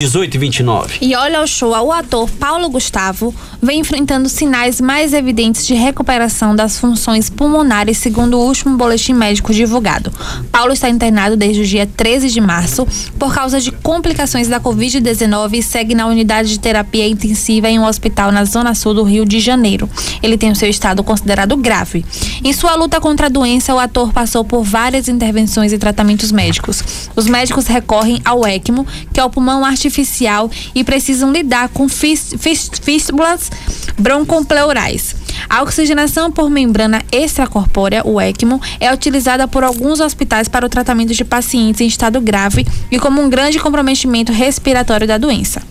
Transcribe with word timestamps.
18 0.00 0.32
e 0.32 0.38
29. 0.38 0.98
E 1.00 1.16
olha 1.16 1.42
o 1.42 1.46
show, 1.48 1.70
o 1.70 1.92
ator 1.92 2.30
Paulo 2.30 2.68
Gustavo 2.68 3.34
vem 3.60 3.80
enfrentando 3.80 4.28
sinais 4.28 4.80
mais 4.80 5.12
evidentes 5.12 5.66
de 5.66 5.74
recuperação 5.74 6.54
das 6.54 6.78
funções 6.78 7.28
pulmonares, 7.28 7.98
segundo 7.98 8.38
o 8.38 8.46
último 8.46 8.76
boletim 8.76 9.12
médico 9.12 9.52
divulgado. 9.52 10.12
Paulo 10.52 10.72
está 10.72 10.88
internado 10.88 11.36
desde 11.36 11.62
o 11.62 11.66
dia 11.66 11.84
13 11.84 12.30
de 12.30 12.40
março 12.40 12.86
por 13.18 13.34
causa 13.34 13.60
de 13.60 13.72
complicações 13.72 14.46
da 14.46 14.60
Covid-19 14.60 15.54
e 15.54 15.62
segue 15.64 15.96
na 15.96 16.06
unidade 16.06 16.50
de 16.50 16.60
terapia 16.60 17.08
intensiva 17.08 17.68
em 17.68 17.80
um 17.80 17.84
hospital 17.84 18.30
na 18.30 18.44
zona 18.44 18.76
sul 18.76 18.94
do 18.94 19.02
Rio 19.02 19.24
de 19.24 19.40
Janeiro. 19.40 19.90
Ele 20.22 20.38
tem 20.38 20.52
o 20.52 20.54
seu 20.54 20.70
estado 20.70 21.02
considerado 21.02 21.56
grave. 21.56 22.06
Em 22.44 22.52
sua 22.52 22.76
luta 22.76 23.00
contra 23.00 23.26
a 23.26 23.28
doença, 23.28 23.74
o 23.74 23.80
ator 23.80 24.12
passou 24.12 24.44
por 24.44 24.62
várias 24.62 25.08
intervenções 25.08 25.72
e 25.72 25.78
tratamentos 25.78 26.30
médicos. 26.30 27.10
Os 27.16 27.26
médicos 27.26 27.66
recorrem 27.66 28.22
ao 28.24 28.46
ECMO, 28.46 28.86
que 29.12 29.18
é 29.18 29.24
o 29.24 29.28
pulmão 29.28 29.64
artificial 29.64 29.87
artificial 29.88 30.50
e 30.74 30.84
precisam 30.84 31.32
lidar 31.32 31.68
com 31.70 31.88
fístulas 31.88 33.50
broncopleurais. 33.98 35.16
A 35.48 35.62
oxigenação 35.62 36.30
por 36.30 36.50
membrana 36.50 37.02
extracorpórea, 37.10 38.06
o 38.06 38.20
ECMO, 38.20 38.60
é 38.78 38.92
utilizada 38.92 39.48
por 39.48 39.64
alguns 39.64 40.00
hospitais 40.00 40.48
para 40.48 40.66
o 40.66 40.68
tratamento 40.68 41.14
de 41.14 41.24
pacientes 41.24 41.80
em 41.80 41.86
estado 41.86 42.20
grave 42.20 42.66
e 42.90 42.98
como 42.98 43.20
um 43.20 43.28
grande 43.28 43.58
comprometimento 43.58 44.32
respiratório 44.32 45.06
da 45.06 45.18
doença. 45.18 45.62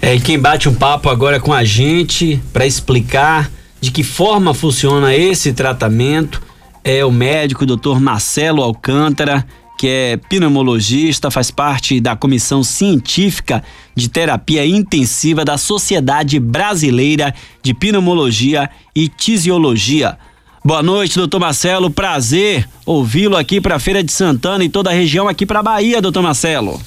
É, 0.00 0.18
quem 0.18 0.38
bate 0.38 0.68
um 0.68 0.74
papo 0.74 1.08
agora 1.08 1.40
com 1.40 1.52
a 1.52 1.64
gente 1.64 2.40
para 2.52 2.66
explicar 2.66 3.50
de 3.80 3.90
que 3.90 4.02
forma 4.02 4.54
funciona 4.54 5.14
esse 5.14 5.52
tratamento 5.52 6.42
é 6.82 7.04
o 7.04 7.10
médico 7.10 7.64
Dr. 7.64 7.98
Marcelo 7.98 8.62
Alcântara 8.62 9.46
que 9.84 9.88
é 9.90 10.16
pneumologista, 10.16 11.30
faz 11.30 11.50
parte 11.50 12.00
da 12.00 12.16
Comissão 12.16 12.64
Científica 12.64 13.62
de 13.94 14.08
Terapia 14.08 14.64
Intensiva 14.64 15.44
da 15.44 15.58
Sociedade 15.58 16.40
Brasileira 16.40 17.34
de 17.62 17.74
Pneumologia 17.74 18.70
e 18.96 19.10
Tisiologia. 19.10 20.16
Boa 20.64 20.82
noite, 20.82 21.18
doutor 21.18 21.38
Marcelo. 21.38 21.90
Prazer 21.90 22.66
ouvi-lo 22.86 23.36
aqui 23.36 23.60
para 23.60 23.74
a 23.74 23.78
Feira 23.78 24.02
de 24.02 24.10
Santana 24.10 24.64
e 24.64 24.70
toda 24.70 24.88
a 24.88 24.94
região 24.94 25.28
aqui 25.28 25.44
para 25.44 25.58
a 25.58 25.62
Bahia, 25.62 26.00
doutor 26.00 26.22
Marcelo. 26.22 26.80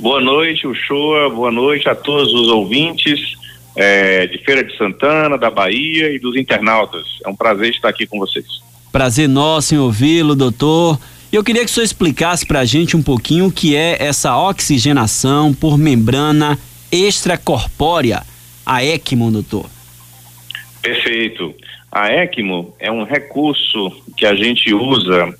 Boa 0.00 0.22
noite, 0.22 0.66
Uchoa. 0.66 1.28
Boa 1.28 1.52
noite 1.52 1.86
a 1.86 1.94
todos 1.94 2.32
os 2.32 2.48
ouvintes 2.48 3.20
é, 3.76 4.26
de 4.26 4.38
Feira 4.38 4.64
de 4.64 4.74
Santana, 4.78 5.36
da 5.36 5.50
Bahia 5.50 6.10
e 6.14 6.18
dos 6.18 6.34
internautas. 6.34 7.04
É 7.26 7.28
um 7.28 7.36
prazer 7.36 7.72
estar 7.72 7.90
aqui 7.90 8.06
com 8.06 8.18
vocês. 8.18 8.46
Prazer 8.90 9.28
nosso 9.28 9.74
em 9.74 9.78
ouvi-lo, 9.78 10.34
doutor. 10.34 10.98
Eu 11.34 11.42
queria 11.42 11.64
que 11.64 11.66
o 11.68 11.74
senhor 11.74 11.84
explicasse 11.84 12.46
para 12.46 12.60
a 12.60 12.64
gente 12.64 12.96
um 12.96 13.02
pouquinho 13.02 13.46
o 13.46 13.52
que 13.52 13.74
é 13.74 14.00
essa 14.00 14.38
oxigenação 14.38 15.52
por 15.52 15.76
membrana 15.76 16.56
extracorpórea, 16.92 18.22
a 18.64 18.84
ECMO, 18.84 19.32
doutor. 19.32 19.68
Perfeito. 20.80 21.52
A 21.90 22.08
ECMO 22.08 22.72
é 22.78 22.88
um 22.88 23.02
recurso 23.02 23.90
que 24.16 24.24
a 24.24 24.32
gente 24.36 24.72
usa 24.72 25.36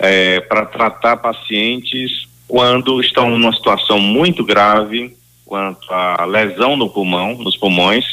é, 0.00 0.40
para 0.40 0.66
tratar 0.66 1.18
pacientes 1.18 2.26
quando 2.48 3.00
estão 3.00 3.30
numa 3.30 3.52
situação 3.52 4.00
muito 4.00 4.44
grave 4.44 5.16
quanto 5.44 5.88
à 5.92 6.24
lesão 6.24 6.76
no 6.76 6.90
pulmão, 6.90 7.38
nos 7.38 7.56
pulmões, 7.56 8.04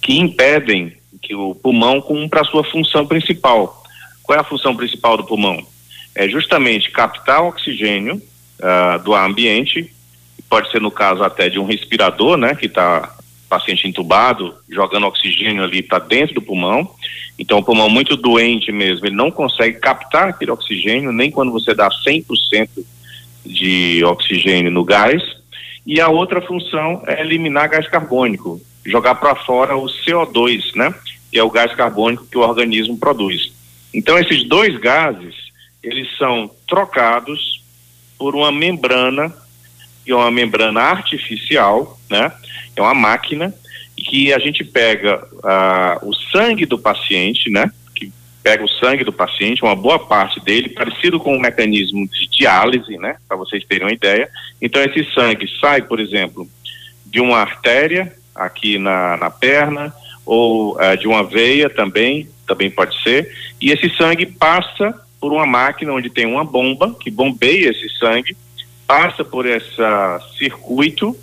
que 0.00 0.20
impedem 0.20 0.92
que 1.20 1.34
o 1.34 1.52
pulmão 1.52 2.00
cumpra 2.00 2.42
a 2.42 2.44
sua 2.44 2.62
função 2.62 3.04
principal. 3.04 3.82
Qual 4.22 4.38
é 4.38 4.40
a 4.40 4.44
função 4.44 4.76
principal 4.76 5.16
do 5.16 5.24
pulmão? 5.24 5.66
É 6.14 6.28
justamente 6.28 6.90
captar 6.90 7.42
oxigênio 7.42 8.16
uh, 8.60 9.02
do 9.02 9.14
ambiente, 9.14 9.92
pode 10.48 10.70
ser 10.70 10.80
no 10.80 10.90
caso 10.90 11.22
até 11.22 11.48
de 11.48 11.58
um 11.58 11.64
respirador, 11.64 12.36
né, 12.36 12.54
que 12.54 12.66
está 12.66 13.16
paciente 13.50 13.88
entubado, 13.88 14.54
jogando 14.68 15.06
oxigênio 15.06 15.64
ali 15.64 15.82
para 15.82 15.98
dentro 15.98 16.36
do 16.36 16.42
pulmão. 16.42 16.88
Então, 17.36 17.58
o 17.58 17.64
pulmão 17.64 17.90
muito 17.90 18.16
doente 18.16 18.70
mesmo, 18.70 19.06
ele 19.06 19.16
não 19.16 19.30
consegue 19.30 19.78
captar 19.78 20.28
aquele 20.28 20.52
oxigênio, 20.52 21.10
nem 21.10 21.32
quando 21.32 21.50
você 21.50 21.74
dá 21.74 21.88
100% 21.88 22.68
de 23.44 24.04
oxigênio 24.04 24.70
no 24.70 24.84
gás. 24.84 25.20
E 25.84 26.00
a 26.00 26.08
outra 26.08 26.40
função 26.40 27.02
é 27.06 27.20
eliminar 27.20 27.68
gás 27.68 27.88
carbônico, 27.88 28.60
jogar 28.86 29.16
para 29.16 29.34
fora 29.34 29.76
o 29.76 29.86
CO2, 29.86 30.76
né? 30.76 30.94
Que 31.32 31.38
é 31.38 31.42
o 31.42 31.50
gás 31.50 31.74
carbônico 31.74 32.26
que 32.30 32.38
o 32.38 32.42
organismo 32.42 32.96
produz. 32.98 33.52
Então, 33.92 34.16
esses 34.18 34.44
dois 34.44 34.78
gases, 34.78 35.34
eles 35.82 36.08
são 36.16 36.50
trocados 36.68 37.62
por 38.18 38.36
uma 38.36 38.52
membrana, 38.52 39.32
que 40.04 40.12
é 40.12 40.14
uma 40.14 40.30
membrana 40.30 40.80
artificial, 40.80 41.98
né? 42.08 42.32
É 42.76 42.80
uma 42.80 42.94
máquina 42.94 43.54
que 43.96 44.32
a 44.32 44.38
gente 44.38 44.64
pega 44.64 45.26
o 46.02 46.14
sangue 46.14 46.66
do 46.66 46.78
paciente, 46.78 47.50
né? 47.50 47.70
Que 47.94 48.12
pega 48.42 48.64
o 48.64 48.68
sangue 48.68 49.04
do 49.04 49.12
paciente, 49.12 49.62
uma 49.62 49.74
boa 49.74 49.98
parte 49.98 50.40
dele, 50.40 50.68
parecido 50.68 51.18
com 51.18 51.34
um 51.34 51.40
mecanismo 51.40 52.06
de 52.08 52.28
diálise, 52.28 52.96
né? 52.98 53.16
Para 53.26 53.36
vocês 53.36 53.64
terem 53.64 53.86
uma 53.86 53.92
ideia. 53.92 54.28
Então 54.60 54.82
esse 54.82 55.04
sangue 55.14 55.48
sai, 55.60 55.82
por 55.82 55.98
exemplo, 55.98 56.48
de 57.06 57.20
uma 57.20 57.38
artéria 57.38 58.14
aqui 58.34 58.78
na, 58.78 59.16
na 59.16 59.30
perna 59.30 59.92
ou 60.24 60.76
uh, 60.76 60.96
de 60.96 61.08
uma 61.08 61.24
veia 61.24 61.68
também, 61.68 62.28
também 62.46 62.70
pode 62.70 63.02
ser. 63.02 63.34
E 63.60 63.70
esse 63.70 63.88
sangue 63.96 64.26
passa 64.26 64.94
por 65.20 65.32
uma 65.32 65.46
máquina 65.46 65.92
onde 65.92 66.08
tem 66.08 66.26
uma 66.26 66.44
bomba 66.44 66.96
que 66.98 67.10
bombeia 67.10 67.70
esse 67.70 67.88
sangue, 67.98 68.36
passa 68.86 69.24
por 69.24 69.46
esse 69.46 69.76
circuito 70.38 71.16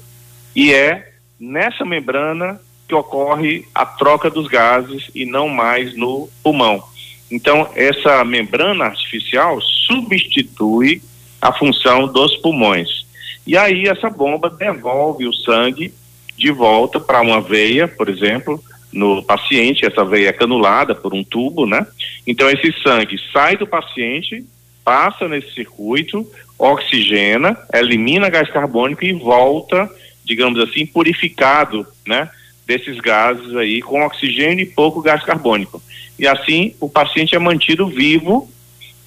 e 0.56 0.74
é 0.74 1.14
nessa 1.40 1.84
membrana 1.84 2.62
que 2.88 2.96
ocorre 2.96 3.66
a 3.76 3.86
troca 3.86 4.30
dos 4.30 4.48
gases 4.48 5.10
e 5.14 5.26
não 5.26 5.50
mais 5.50 5.96
no 5.96 6.30
pulmão. 6.42 6.82
Então, 7.30 7.70
essa 7.76 8.24
membrana 8.24 8.86
artificial 8.86 9.60
substitui 9.62 11.02
a 11.42 11.52
função 11.52 12.08
dos 12.08 12.36
pulmões. 12.38 13.06
E 13.46 13.58
aí, 13.58 13.88
essa 13.88 14.10
bomba 14.10 14.50
devolve 14.50 15.28
o 15.28 15.34
sangue 15.34 15.94
de 16.38 16.52
volta 16.52 17.00
para 17.00 17.22
uma 17.22 17.42
veia, 17.42 17.88
por 17.88 18.08
exemplo, 18.08 18.64
no 18.98 19.24
paciente, 19.24 19.86
essa 19.86 20.04
veia 20.04 20.30
é 20.30 20.34
canulada 20.34 20.96
por 20.96 21.14
um 21.14 21.24
tubo, 21.24 21.66
né? 21.66 21.86
Então 22.26 22.50
esse 22.50 22.74
sangue 22.82 23.18
sai 23.32 23.56
do 23.56 23.68
paciente, 23.68 24.44
passa 24.84 25.28
nesse 25.28 25.54
circuito, 25.54 26.30
oxigena, 26.58 27.58
elimina 27.74 28.30
gás 28.30 28.50
carbônico 28.50 29.06
e 29.06 29.14
volta, 29.14 29.90
digamos 30.26 30.60
assim, 30.60 30.86
purificado, 30.86 31.86
né? 32.06 32.30
Desses 32.66 33.00
gases 33.00 33.56
aí 33.56 33.82
com 33.82 34.04
oxigênio 34.04 34.64
e 34.64 34.66
pouco 34.66 35.02
gás 35.02 35.24
carbônico. 35.24 35.82
E 36.18 36.28
assim 36.28 36.74
o 36.82 36.90
paciente 36.90 37.36
é 37.36 37.40
mantido 37.40 37.88
vivo 37.88 38.50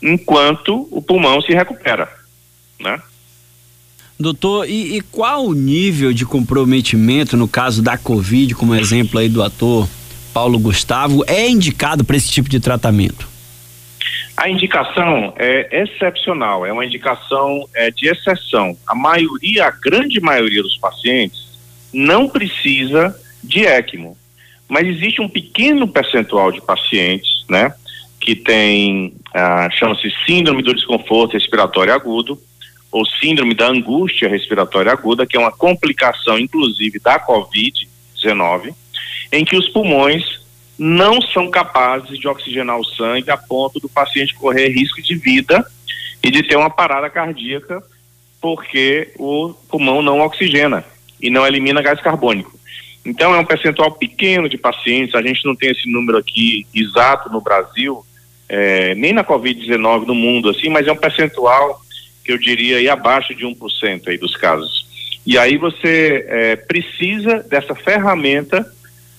enquanto 0.01 0.89
o 0.91 1.03
pulmão 1.03 1.43
se 1.43 1.53
recupera, 1.53 2.09
né? 2.79 3.03
Doutor, 4.21 4.69
e, 4.69 4.99
e, 4.99 5.01
qual 5.01 5.47
o 5.47 5.55
nível 5.55 6.13
de 6.13 6.27
comprometimento 6.27 7.39
no 7.39 7.49
caso 7.49 7.83
da 7.83 7.97
Covid, 7.97 8.55
como 8.55 8.75
exemplo 8.75 9.19
aí 9.19 9.31
do 9.31 9.43
ator 9.43 9.89
Paulo 10.35 10.59
Gustavo, 10.59 11.25
é 11.27 11.49
indicado 11.49 12.05
para 12.05 12.19
esse 12.19 12.31
tipo 12.31 12.47
de 12.47 12.61
tratamento? 12.61 13.27
A 14.37 14.47
indicação 14.47 15.33
é 15.39 15.83
excepcional, 15.83 16.67
é 16.67 16.73
uma 16.73 16.85
indicação 16.85 17.67
é, 17.75 17.91
de 17.91 18.09
exceção. 18.09 18.77
A 18.87 18.95
maioria, 18.95 19.65
a 19.67 19.71
grande 19.71 20.21
maioria 20.21 20.63
dos 20.63 20.77
pacientes 20.77 21.59
não 21.91 22.29
precisa 22.29 23.19
de 23.43 23.65
ECMO, 23.65 24.19
mas 24.69 24.87
existe 24.87 25.23
um 25.23 25.31
pequeno 25.31 25.89
percentual 25.89 26.53
de 26.53 26.61
pacientes, 26.61 27.47
né, 27.49 27.73
que 28.21 28.37
tem, 28.37 29.15
ah, 29.33 29.69
chama-se 29.73 30.13
síndrome 30.27 30.63
do 30.63 30.75
desconforto 30.75 31.33
respiratório 31.33 31.95
agudo, 31.95 32.39
ou 32.91 33.07
síndrome 33.07 33.55
da 33.55 33.69
angústia 33.69 34.29
respiratória 34.29 34.93
aguda, 34.93 35.27
que 35.27 35.37
é 35.37 35.41
uma 35.41 35.53
complicação, 35.53 36.39
inclusive, 36.39 36.99
da 36.99 37.19
Covid-19, 37.21 38.75
em 39.33 39.45
que 39.45 39.57
os 39.57 39.69
pulmões 39.69 40.41
não 40.79 41.21
são 41.21 41.51
capazes 41.51 42.19
de 42.19 42.27
oxigenar 42.27 42.79
o 42.79 42.85
sangue 42.85 43.31
a 43.31 43.37
ponto 43.37 43.79
do 43.79 43.89
paciente 43.89 44.35
correr 44.35 44.69
risco 44.69 45.03
de 45.03 45.15
vida 45.15 45.65
e 46.23 46.31
de 46.31 46.43
ter 46.43 46.57
uma 46.57 46.71
parada 46.71 47.11
cardíaca 47.11 47.83
porque 48.41 49.13
o 49.19 49.53
pulmão 49.69 50.01
não 50.01 50.21
oxigena 50.21 50.85
e 51.21 51.29
não 51.29 51.47
elimina 51.47 51.83
gás 51.83 52.01
carbônico. 52.01 52.59
Então 53.05 53.35
é 53.35 53.39
um 53.39 53.45
percentual 53.45 53.93
pequeno 53.93 54.49
de 54.49 54.59
pacientes, 54.59 55.15
a 55.15 55.23
gente 55.23 55.45
não 55.45 55.55
tem 55.55 55.71
esse 55.71 55.91
número 55.91 56.19
aqui 56.19 56.67
exato 56.75 57.31
no 57.31 57.41
Brasil, 57.41 58.05
é, 58.49 58.95
nem 58.95 59.13
na 59.13 59.23
Covid-19 59.23 60.07
no 60.07 60.15
mundo 60.15 60.49
assim, 60.49 60.69
mas 60.69 60.87
é 60.87 60.93
um 60.93 60.97
percentual 60.97 61.81
eu 62.31 62.39
diria 62.39 62.79
aí 62.79 62.89
abaixo 62.89 63.35
de 63.35 63.45
1% 63.45 64.09
aí 64.09 64.19
dos 64.19 64.37
casos. 64.37 64.87
E 65.27 65.37
aí 65.39 65.57
você 65.57 66.25
é, 66.29 66.57
precisa 66.57 67.43
dessa 67.43 67.75
ferramenta 67.75 68.67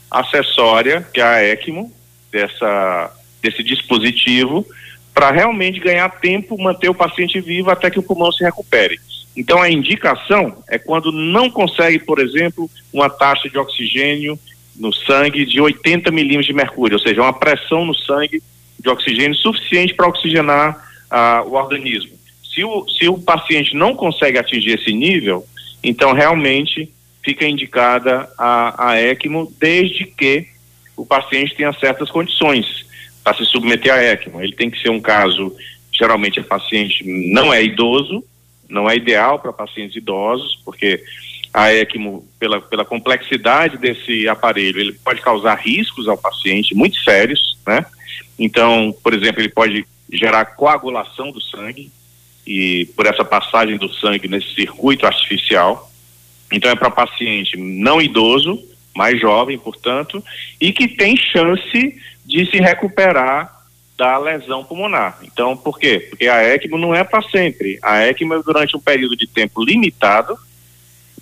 acessória, 0.10 1.08
que 1.14 1.22
é 1.22 1.24
a 1.24 1.44
ECMO, 1.44 1.92
dessa, 2.32 3.12
desse 3.42 3.64
dispositivo, 3.64 4.66
para 5.14 5.32
realmente 5.32 5.80
ganhar 5.80 6.10
tempo, 6.10 6.62
manter 6.62 6.90
o 6.90 6.96
paciente 6.96 7.40
vivo 7.40 7.70
até 7.70 7.90
que 7.90 8.00
o 8.00 8.04
pulmão 8.04 8.32
se 8.32 8.44
recupere. 8.44 9.00
Então 9.36 9.62
a 9.62 9.70
indicação 9.70 10.62
é 10.70 10.78
quando 10.78 11.12
não 11.12 11.50
consegue, 11.50 12.00
por 12.00 12.20
exemplo, 12.20 12.70
uma 12.92 13.10
taxa 13.10 13.50
de 13.50 13.58
oxigênio 13.58 14.38
no 14.76 14.92
sangue 14.94 15.46
de 15.46 15.62
80 15.62 16.12
milímetros 16.12 16.48
de 16.48 16.54
mercúrio, 16.54 16.98
ou 16.98 17.02
seja, 17.02 17.22
uma 17.22 17.34
pressão 17.34 17.86
no 17.86 17.94
sangue 17.94 18.42
de 18.80 18.90
oxigênio 18.90 19.36
suficiente 19.36 19.94
para 19.94 20.08
oxigenar 20.08 20.84
ah, 21.10 21.44
o 21.46 21.54
organismo. 21.54 22.21
Se 22.54 22.64
o, 22.64 22.88
se 22.88 23.08
o 23.08 23.18
paciente 23.18 23.76
não 23.76 23.96
consegue 23.96 24.38
atingir 24.38 24.80
esse 24.80 24.92
nível, 24.92 25.46
então 25.84 26.14
realmente 26.14 26.92
fica 27.24 27.48
indicada 27.48 28.30
a, 28.38 28.92
a 28.92 29.02
ECMO, 29.02 29.52
desde 29.60 30.06
que 30.06 30.48
o 30.98 31.06
paciente 31.06 31.56
tenha 31.56 31.72
certas 31.74 32.10
condições 32.10 32.86
para 33.24 33.36
se 33.38 33.46
submeter 33.46 33.94
a 33.94 34.04
ECMO. 34.04 34.42
Ele 34.42 34.54
tem 34.54 34.70
que 34.70 34.82
ser 34.82 34.90
um 34.90 35.00
caso, 35.00 35.56
geralmente 35.94 36.40
o 36.40 36.44
paciente 36.44 37.04
não 37.32 37.54
é 37.54 37.64
idoso, 37.64 38.24
não 38.68 38.90
é 38.90 38.96
ideal 38.96 39.40
para 39.40 39.54
pacientes 39.54 39.96
idosos, 39.96 40.60
porque 40.66 41.04
a 41.54 41.74
ECMO, 41.74 42.26
pela, 42.40 42.62
pela 42.62 42.86
complexidade 42.86 43.78
desse 43.78 44.28
aparelho, 44.28 44.80
ele 44.80 44.94
pode 44.94 45.22
causar 45.22 45.56
riscos 45.56 46.08
ao 46.08 46.18
paciente 46.18 46.74
muito 46.74 46.98
sérios, 47.04 47.58
né? 47.68 47.86
Então, 48.40 48.96
por 49.04 49.14
exemplo, 49.14 49.42
ele 49.42 49.50
pode 49.50 49.86
gerar 50.12 50.46
coagulação 50.46 51.32
do 51.32 51.42
sangue 51.42 51.92
e 52.52 52.86
por 52.88 53.06
essa 53.06 53.24
passagem 53.24 53.78
do 53.78 53.92
sangue 53.94 54.28
nesse 54.28 54.54
circuito 54.54 55.06
artificial. 55.06 55.90
Então, 56.52 56.70
é 56.70 56.76
para 56.76 56.92
paciente 56.92 57.56
não 57.58 58.02
idoso, 58.02 58.62
mais 58.94 59.20
jovem, 59.20 59.58
portanto, 59.58 60.22
e 60.60 60.74
que 60.74 60.88
tem 60.88 61.16
chance 61.16 61.96
de 62.26 62.46
se 62.52 62.58
recuperar 62.58 63.62
da 63.98 64.18
lesão 64.18 64.64
pulmonar. 64.64 65.20
Então, 65.24 65.56
por 65.56 65.80
quê? 65.80 66.08
Porque 66.10 66.28
a 66.28 66.44
ECMO 66.56 66.78
não 66.78 66.94
é 66.94 67.04
para 67.04 67.22
sempre. 67.30 67.80
A 67.82 68.06
ECMO 68.08 68.34
é 68.34 68.44
durante 68.44 68.76
um 68.76 68.82
período 68.82 69.16
de 69.16 69.28
tempo 69.28 69.64
limitado 69.64 70.38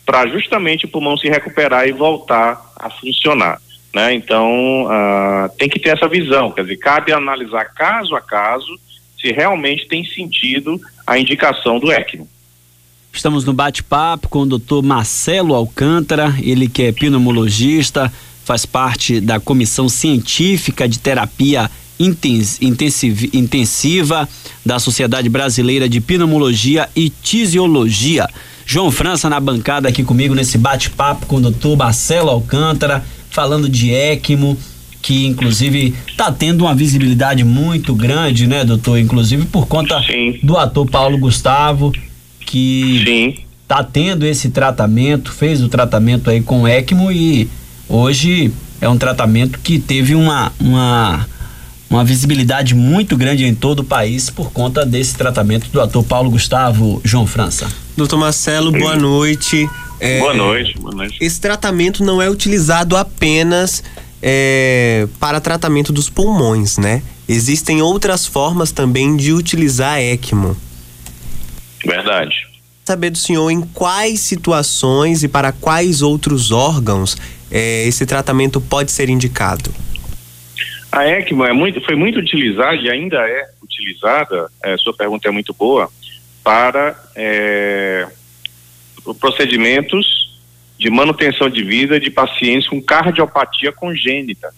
para 0.05 0.25
justamente 0.27 0.85
o 0.85 0.89
pulmão 0.89 1.15
se 1.15 1.29
recuperar 1.29 1.87
e 1.87 1.91
voltar 1.91 2.59
a 2.75 2.89
funcionar. 2.89 3.61
Né? 3.93 4.13
Então, 4.13 4.85
uh, 4.85 5.49
tem 5.57 5.69
que 5.69 5.79
ter 5.79 5.89
essa 5.89 6.07
visão, 6.07 6.51
quer 6.51 6.63
dizer, 6.63 6.77
cabe 6.77 7.11
analisar 7.11 7.65
caso 7.65 8.15
a 8.15 8.21
caso 8.21 8.79
se 9.19 9.31
realmente 9.31 9.87
tem 9.87 10.03
sentido 10.05 10.79
a 11.09 11.17
indicação 11.17 11.79
do 11.79 11.91
ECMO. 11.91 12.27
Estamos 13.11 13.43
no 13.43 13.51
bate-papo 13.51 14.29
com 14.29 14.41
o 14.41 14.45
doutor 14.45 14.83
Marcelo 14.83 15.55
Alcântara, 15.55 16.35
ele 16.39 16.69
que 16.69 16.83
é 16.83 16.91
pneumologista, 16.91 18.13
faz 18.45 18.63
parte 18.63 19.19
da 19.19 19.39
Comissão 19.39 19.89
Científica 19.89 20.87
de 20.87 20.99
Terapia 20.99 21.69
Intensiva 23.33 24.29
da 24.63 24.77
Sociedade 24.77 25.27
Brasileira 25.29 25.89
de 25.89 25.99
Pneumologia 25.99 26.87
e 26.95 27.09
Tisiologia. 27.09 28.29
João 28.63 28.91
França 28.91 29.27
na 29.27 29.39
bancada 29.39 29.89
aqui 29.89 30.03
comigo 30.03 30.35
nesse 30.35 30.59
bate-papo 30.59 31.25
com 31.25 31.37
o 31.37 31.41
doutor 31.41 31.75
Marcelo 31.75 32.29
Alcântara, 32.29 33.03
falando 33.31 33.67
de 33.67 33.91
ECMO, 33.91 34.55
que 35.01 35.25
inclusive 35.25 35.93
está 36.07 36.31
tendo 36.31 36.65
uma 36.65 36.75
visibilidade 36.75 37.43
muito 37.43 37.93
grande, 37.95 38.47
né, 38.47 38.63
doutor? 38.63 38.99
Inclusive 38.99 39.45
por 39.45 39.67
conta 39.67 40.01
Sim. 40.03 40.39
do 40.43 40.57
ator 40.57 40.89
Paulo 40.89 41.17
Gustavo, 41.17 41.93
que 42.45 43.03
Sim. 43.05 43.35
tá 43.67 43.83
tendo 43.83 44.25
esse 44.25 44.49
tratamento, 44.49 45.31
fez 45.31 45.61
o 45.61 45.69
tratamento 45.69 46.29
aí 46.29 46.41
com 46.41 46.67
ECMO 46.67 47.11
e 47.11 47.49
hoje 47.87 48.51
é 48.81 48.89
um 48.89 48.97
tratamento 48.97 49.59
que 49.59 49.79
teve 49.79 50.15
uma, 50.15 50.51
uma 50.59 51.27
uma 51.89 52.03
visibilidade 52.03 52.75
muito 52.75 53.17
grande 53.17 53.43
em 53.45 53.55
todo 53.55 53.79
o 53.79 53.83
país 53.83 54.29
por 54.29 54.51
conta 54.51 54.85
desse 54.85 55.15
tratamento 55.15 55.69
do 55.69 55.81
ator 55.81 56.03
Paulo 56.03 56.29
Gustavo 56.29 57.01
João 57.03 57.25
França. 57.25 57.67
Doutor 57.97 58.17
Marcelo, 58.17 58.71
boa 58.71 58.95
noite. 58.95 59.67
É, 59.99 60.19
boa 60.19 60.33
noite, 60.33 60.77
boa 60.79 60.93
noite. 60.93 61.17
Esse 61.19 61.41
tratamento 61.41 62.03
não 62.03 62.21
é 62.21 62.29
utilizado 62.29 62.95
apenas 62.95 63.83
é, 64.21 65.07
para 65.19 65.39
tratamento 65.39 65.91
dos 65.93 66.09
pulmões, 66.09 66.77
né? 66.77 67.01
Existem 67.27 67.81
outras 67.81 68.25
formas 68.25 68.71
também 68.71 69.15
de 69.15 69.31
utilizar 69.31 69.99
ECMO. 69.99 70.57
Verdade. 71.85 72.47
Saber 72.85 73.11
do 73.11 73.17
senhor 73.17 73.49
em 73.51 73.61
quais 73.61 74.19
situações 74.19 75.23
e 75.23 75.27
para 75.27 75.51
quais 75.51 76.01
outros 76.01 76.51
órgãos 76.51 77.15
é, 77.51 77.87
esse 77.87 78.05
tratamento 78.05 78.59
pode 78.59 78.91
ser 78.91 79.09
indicado. 79.09 79.73
A 80.91 81.05
ECMO 81.05 81.45
é 81.45 81.53
muito, 81.53 81.79
foi 81.81 81.95
muito 81.95 82.19
utilizada 82.19 82.75
e 82.75 82.89
ainda 82.89 83.17
é 83.17 83.49
utilizada, 83.61 84.49
é, 84.63 84.75
sua 84.77 84.93
pergunta 84.93 85.27
é 85.27 85.31
muito 85.31 85.53
boa, 85.53 85.89
para 86.43 86.99
é, 87.15 88.07
procedimentos 89.19 90.28
de 90.79 90.89
manutenção 90.89 91.49
de 91.49 91.61
vida 91.61 91.99
de 91.99 92.09
pacientes 92.09 92.69
com 92.69 92.81
cardiopatia 92.81 93.69
congênita, 93.69 94.49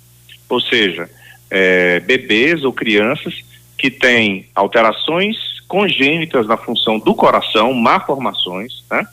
ou 0.48 0.62
seja, 0.62 1.10
é, 1.50 2.00
bebês 2.00 2.64
ou 2.64 2.72
crianças 2.72 3.34
que 3.76 3.90
têm 3.90 4.46
alterações 4.54 5.36
congênitas 5.68 6.46
na 6.46 6.58
função 6.58 7.00
do 7.00 7.16
coração, 7.16 7.74
malformações, 7.74 8.84
né? 8.92 9.04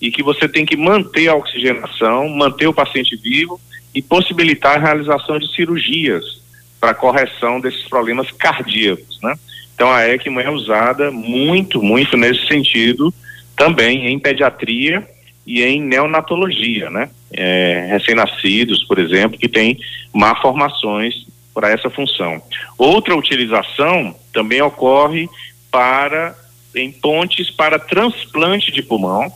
E 0.00 0.10
que 0.10 0.22
você 0.22 0.48
tem 0.48 0.64
que 0.64 0.76
manter 0.76 1.28
a 1.28 1.34
oxigenação, 1.34 2.28
manter 2.28 2.66
o 2.66 2.72
paciente 2.72 3.16
vivo 3.16 3.60
e 3.94 4.00
possibilitar 4.00 4.76
a 4.76 4.80
realização 4.80 5.38
de 5.38 5.54
cirurgias 5.54 6.40
para 6.80 6.94
correção 6.94 7.60
desses 7.60 7.82
problemas 7.82 8.30
cardíacos, 8.30 9.20
né? 9.22 9.34
Então 9.74 9.92
a 9.92 10.08
ECMO 10.08 10.40
é 10.40 10.48
usada 10.48 11.10
muito, 11.10 11.82
muito 11.82 12.16
nesse 12.16 12.46
sentido 12.46 13.12
também 13.54 14.06
em 14.06 14.18
pediatria 14.18 15.06
e 15.46 15.62
em 15.62 15.80
neonatologia, 15.80 16.90
né? 16.90 17.08
É, 17.32 17.86
Recém-nascidos, 17.90 18.84
por 18.84 18.98
exemplo, 18.98 19.38
que 19.38 19.48
têm 19.48 19.78
malformações 20.12 21.26
para 21.54 21.70
essa 21.70 21.88
função. 21.88 22.42
Outra 22.76 23.16
utilização 23.16 24.14
também 24.32 24.60
ocorre 24.60 25.28
para 25.70 26.34
em 26.74 26.92
pontes 26.92 27.50
para 27.50 27.78
transplante 27.78 28.70
de 28.70 28.82
pulmão 28.82 29.32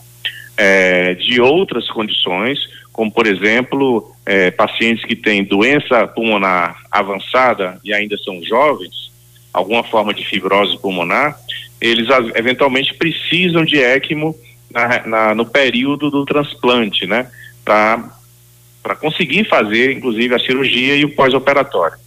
é, 0.56 1.14
de 1.14 1.40
outras 1.40 1.88
condições, 1.90 2.58
como 2.92 3.10
por 3.10 3.26
exemplo 3.26 4.14
é, 4.26 4.50
pacientes 4.50 5.04
que 5.06 5.16
têm 5.16 5.42
doença 5.42 6.06
pulmonar 6.08 6.82
avançada 6.90 7.80
e 7.82 7.94
ainda 7.94 8.18
são 8.18 8.42
jovens, 8.44 9.10
alguma 9.54 9.82
forma 9.82 10.12
de 10.12 10.24
fibrose 10.24 10.78
pulmonar, 10.78 11.38
eles 11.80 12.08
eventualmente 12.34 12.92
precisam 12.92 13.64
de 13.64 13.78
ECMO 13.78 14.36
na, 14.70 15.06
na, 15.06 15.34
no 15.34 15.44
período 15.44 16.10
do 16.10 16.24
transplante, 16.24 17.06
né? 17.06 17.30
Para 17.64 18.96
conseguir 19.00 19.44
fazer, 19.48 19.92
inclusive, 19.92 20.34
a 20.34 20.38
cirurgia 20.38 20.96
e 20.96 21.04
o 21.04 21.14
pós-operatório. 21.14 21.98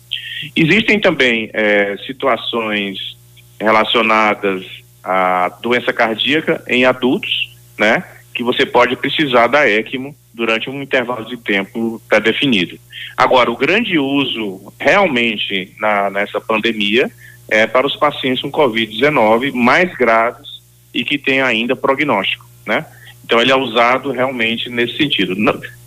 Existem 0.55 0.99
também 0.99 1.49
é, 1.53 1.95
situações 2.05 3.15
relacionadas 3.59 4.65
à 5.03 5.49
doença 5.61 5.93
cardíaca 5.93 6.63
em 6.67 6.85
adultos, 6.85 7.55
né? 7.77 8.03
Que 8.33 8.43
você 8.43 8.65
pode 8.65 8.95
precisar 8.95 9.47
da 9.47 9.69
ECMO 9.69 10.15
durante 10.33 10.69
um 10.69 10.81
intervalo 10.81 11.25
de 11.25 11.37
tempo 11.37 12.01
pré-definido. 12.09 12.77
Agora, 13.15 13.51
o 13.51 13.57
grande 13.57 13.99
uso 13.99 14.73
realmente 14.79 15.71
na, 15.79 16.09
nessa 16.09 16.41
pandemia 16.41 17.09
é 17.47 17.67
para 17.67 17.85
os 17.85 17.95
pacientes 17.95 18.41
com 18.41 18.51
Covid-19 18.51 19.53
mais 19.53 19.93
graves 19.95 20.61
e 20.93 21.03
que 21.03 21.17
têm 21.17 21.41
ainda 21.41 21.75
prognóstico, 21.75 22.45
né? 22.65 22.85
Então 23.25 23.39
ele 23.39 23.51
é 23.51 23.55
usado 23.55 24.11
realmente 24.11 24.69
nesse 24.69 24.97
sentido. 24.97 25.35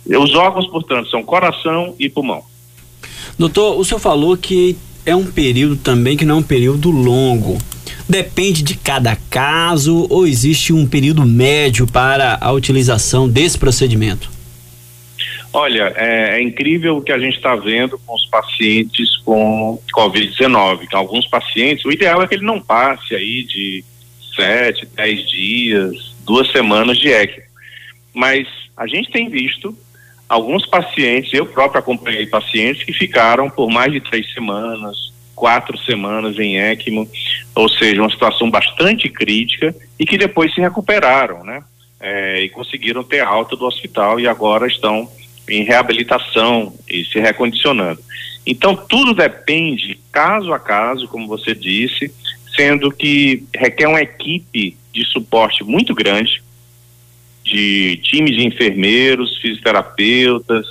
Os 0.05 0.35
órgãos, 0.35 0.67
portanto, 0.67 1.09
são 1.09 1.23
coração 1.23 1.95
e 1.99 2.09
pulmão. 2.09 2.43
Doutor, 3.37 3.79
o 3.79 3.85
senhor 3.85 3.99
falou 3.99 4.35
que 4.35 4.77
é 5.05 5.15
um 5.15 5.25
período 5.25 5.75
também 5.77 6.17
que 6.17 6.25
não 6.25 6.35
é 6.35 6.39
um 6.39 6.43
período 6.43 6.89
longo. 6.89 7.57
Depende 8.09 8.63
de 8.63 8.75
cada 8.75 9.15
caso 9.29 10.07
ou 10.09 10.25
existe 10.25 10.73
um 10.73 10.87
período 10.87 11.25
médio 11.25 11.85
para 11.85 12.37
a 12.41 12.51
utilização 12.51 13.27
desse 13.27 13.57
procedimento? 13.57 14.29
Olha, 15.53 15.93
é, 15.95 16.37
é 16.37 16.43
incrível 16.43 16.97
o 16.97 17.01
que 17.01 17.11
a 17.11 17.17
gente 17.17 17.35
está 17.35 17.55
vendo 17.55 17.99
com 18.05 18.13
os 18.13 18.25
pacientes 18.25 19.17
com 19.17 19.79
Covid-19. 19.93 20.87
Alguns 20.93 21.27
pacientes, 21.27 21.85
o 21.85 21.91
ideal 21.91 22.21
é 22.21 22.27
que 22.27 22.35
ele 22.35 22.45
não 22.45 22.61
passe 22.61 23.15
aí 23.15 23.43
de 23.43 23.83
sete, 24.35 24.87
dez 24.95 25.27
dias, 25.29 26.15
duas 26.27 26.51
semanas 26.51 26.97
de 26.97 27.07
ECMO. 27.07 27.41
Mas 28.13 28.47
a 28.75 28.85
gente 28.85 29.09
tem 29.09 29.29
visto 29.29 29.75
alguns 30.27 30.65
pacientes, 30.65 31.33
eu 31.33 31.45
próprio 31.45 31.79
acompanhei 31.79 32.27
pacientes 32.27 32.83
que 32.83 32.91
ficaram 32.91 33.49
por 33.49 33.69
mais 33.69 33.91
de 33.93 34.01
três 34.01 34.31
semanas, 34.33 35.13
quatro 35.33 35.77
semanas 35.77 36.37
em 36.37 36.57
ECMO, 36.57 37.09
ou 37.55 37.69
seja, 37.69 38.01
uma 38.01 38.09
situação 38.09 38.51
bastante 38.51 39.07
crítica 39.07 39.73
e 39.97 40.05
que 40.05 40.17
depois 40.17 40.53
se 40.53 40.59
recuperaram, 40.59 41.43
né? 41.43 41.63
É, 41.99 42.41
e 42.41 42.49
conseguiram 42.49 43.03
ter 43.03 43.21
alta 43.21 43.55
do 43.55 43.65
hospital 43.65 44.19
e 44.19 44.27
agora 44.27 44.67
estão 44.67 45.09
em 45.49 45.63
reabilitação 45.63 46.73
e 46.87 47.05
se 47.05 47.19
recondicionando. 47.19 47.99
Então, 48.45 48.75
tudo 48.75 49.13
depende, 49.13 49.99
caso 50.11 50.53
a 50.53 50.59
caso, 50.59 51.07
como 51.07 51.27
você 51.27 51.55
disse, 51.55 52.13
sendo 52.57 52.91
que 52.91 53.43
requer 53.55 53.87
uma 53.87 54.01
equipe 54.01 54.75
de 54.91 55.05
suporte 55.05 55.63
muito 55.63 55.93
grande, 55.93 56.41
de 57.43 57.97
times 58.03 58.35
de 58.35 58.45
enfermeiros, 58.45 59.37
fisioterapeutas, 59.37 60.65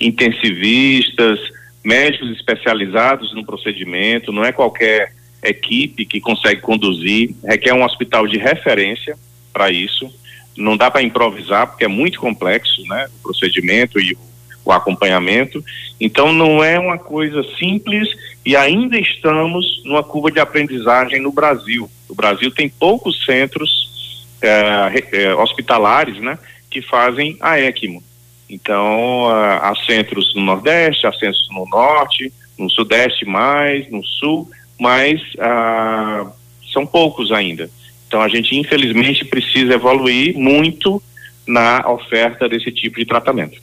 intensivistas, 0.00 1.38
médicos 1.82 2.30
especializados 2.32 3.32
no 3.34 3.46
procedimento, 3.46 4.32
não 4.32 4.44
é 4.44 4.52
qualquer 4.52 5.12
equipe 5.42 6.04
que 6.04 6.20
consegue 6.20 6.60
conduzir, 6.60 7.34
requer 7.44 7.72
um 7.72 7.84
hospital 7.84 8.26
de 8.26 8.36
referência 8.36 9.16
para 9.52 9.70
isso. 9.70 10.12
Não 10.56 10.76
dá 10.76 10.90
para 10.90 11.02
improvisar 11.02 11.68
porque 11.68 11.84
é 11.84 11.88
muito 11.88 12.20
complexo, 12.20 12.82
né, 12.88 13.06
o 13.20 13.22
procedimento 13.22 14.00
e 14.00 14.12
o, 14.12 14.18
o 14.64 14.72
acompanhamento. 14.72 15.64
Então 16.00 16.32
não 16.32 16.62
é 16.62 16.78
uma 16.78 16.98
coisa 16.98 17.42
simples 17.56 18.08
e 18.48 18.56
ainda 18.56 18.98
estamos 18.98 19.82
numa 19.84 20.02
curva 20.02 20.30
de 20.30 20.40
aprendizagem 20.40 21.20
no 21.20 21.30
Brasil. 21.30 21.86
O 22.08 22.14
Brasil 22.14 22.50
tem 22.50 22.66
poucos 22.66 23.22
centros 23.26 24.26
eh, 24.40 25.04
eh, 25.12 25.34
hospitalares, 25.34 26.18
né, 26.18 26.38
que 26.70 26.80
fazem 26.80 27.36
a 27.42 27.60
ECMO. 27.60 28.02
Então, 28.48 29.28
há 29.28 29.74
centros 29.84 30.34
no 30.34 30.40
Nordeste, 30.40 31.06
há 31.06 31.12
centros 31.12 31.46
no 31.50 31.66
Norte, 31.66 32.32
no 32.58 32.70
Sudeste 32.70 33.26
mais, 33.26 33.90
no 33.90 34.02
Sul, 34.02 34.50
mas 34.80 35.20
ah, 35.38 36.32
são 36.72 36.86
poucos 36.86 37.30
ainda. 37.30 37.70
Então, 38.06 38.22
a 38.22 38.28
gente, 38.28 38.56
infelizmente, 38.56 39.26
precisa 39.26 39.74
evoluir 39.74 40.34
muito 40.38 41.02
na 41.46 41.86
oferta 41.86 42.48
desse 42.48 42.72
tipo 42.72 42.98
de 42.98 43.04
tratamento. 43.04 43.60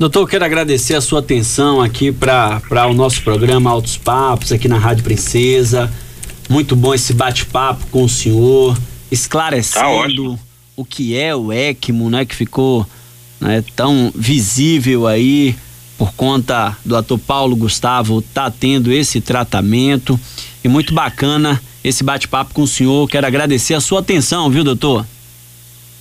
Doutor, 0.00 0.26
quero 0.26 0.46
agradecer 0.46 0.94
a 0.94 1.00
sua 1.02 1.18
atenção 1.18 1.78
aqui 1.78 2.10
para 2.10 2.86
o 2.88 2.94
nosso 2.94 3.22
programa 3.22 3.70
Altos 3.70 3.98
Papos, 3.98 4.50
aqui 4.50 4.66
na 4.66 4.78
Rádio 4.78 5.04
Princesa. 5.04 5.92
Muito 6.48 6.74
bom 6.74 6.94
esse 6.94 7.12
bate-papo 7.12 7.86
com 7.88 8.04
o 8.04 8.08
senhor, 8.08 8.78
esclarecendo 9.12 10.36
tá 10.36 10.42
o 10.74 10.86
que 10.86 11.14
é 11.14 11.36
o 11.36 11.52
ECMO, 11.52 12.08
né, 12.08 12.24
que 12.24 12.34
ficou 12.34 12.86
né, 13.38 13.62
tão 13.76 14.10
visível 14.14 15.06
aí 15.06 15.54
por 15.98 16.14
conta 16.14 16.74
do 16.82 16.96
ator 16.96 17.18
Paulo 17.18 17.54
Gustavo 17.54 18.22
tá 18.22 18.50
tendo 18.50 18.90
esse 18.90 19.20
tratamento 19.20 20.18
e 20.64 20.68
muito 20.68 20.94
bacana 20.94 21.60
esse 21.84 22.02
bate-papo 22.02 22.54
com 22.54 22.62
o 22.62 22.66
senhor. 22.66 23.06
Quero 23.06 23.26
agradecer 23.26 23.74
a 23.74 23.80
sua 23.80 24.00
atenção, 24.00 24.48
viu, 24.48 24.64
doutor? 24.64 25.04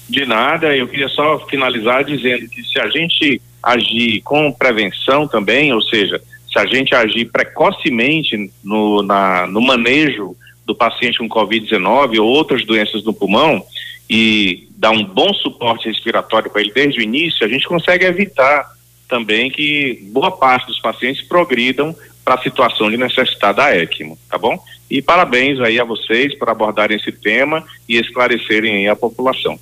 De 0.08 0.26
nada, 0.26 0.74
eu 0.74 0.88
queria 0.88 1.10
só 1.10 1.46
finalizar 1.50 2.06
dizendo 2.06 2.48
que 2.48 2.64
se 2.64 2.80
a 2.80 2.88
gente 2.88 3.42
agir 3.62 4.22
com 4.22 4.52
prevenção 4.52 5.28
também, 5.28 5.74
ou 5.74 5.82
seja, 5.82 6.22
se 6.52 6.58
a 6.58 6.66
gente 6.66 6.96
agir 6.96 7.26
precocemente 7.26 8.52
no, 8.64 9.04
na, 9.04 9.46
no 9.48 9.62
manejo 9.62 10.36
do 10.66 10.76
paciente 10.76 11.20
com 11.20 11.30
Covid-19 11.30 12.20
ou 12.20 12.28
outras 12.28 12.66
doenças 12.66 13.04
do 13.04 13.14
pulmão, 13.14 13.64
e 14.10 14.68
dar 14.72 14.90
um 14.90 15.04
bom 15.04 15.32
suporte 15.34 15.88
respiratório 15.88 16.50
para 16.50 16.62
ele 16.62 16.72
desde 16.72 17.00
o 17.00 17.04
início, 17.04 17.46
a 17.46 17.50
gente 17.50 17.68
consegue 17.68 18.06
evitar 18.06 18.68
também 19.08 19.52
que 19.52 20.00
boa 20.12 20.32
parte 20.32 20.68
dos 20.68 20.80
pacientes 20.80 21.22
progridam 21.28 21.96
para 22.26 22.36
a 22.36 22.42
situação 22.42 22.90
de 22.90 22.98
necessidade 22.98 23.58
da 23.58 23.76
ECMO, 23.76 24.18
tá 24.30 24.38
bom? 24.38 24.58
E 24.90 25.02
parabéns 25.02 25.60
aí 25.60 25.80
a 25.80 25.84
vocês 25.84 26.38
por 26.38 26.50
abordarem 26.50 26.98
esse 26.98 27.12
tema 27.12 27.64
e 27.88 27.98
esclarecerem 27.98 28.88
a 28.88 28.96
população. 28.96 29.60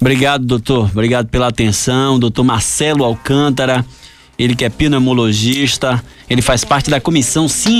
Obrigado, 0.00 0.44
doutor. 0.44 0.90
Obrigado 0.90 1.28
pela 1.28 1.48
atenção. 1.48 2.18
Doutor 2.18 2.44
Marcelo 2.44 3.04
Alcântara, 3.04 3.84
ele 4.38 4.54
que 4.54 4.64
é 4.64 4.68
pneumologista, 4.68 6.02
ele 6.28 6.42
faz 6.42 6.64
parte 6.64 6.90
da 6.90 7.00
comissão 7.00 7.48